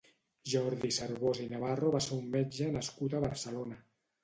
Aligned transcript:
Jordi 0.53 0.89
Cervós 0.97 1.43
i 1.43 1.45
Navarro 1.51 1.93
va 1.97 2.03
ser 2.07 2.17
un 2.17 2.33
metge 2.39 2.73
nascut 2.79 3.17
a 3.21 3.25
Barcelona. 3.29 3.81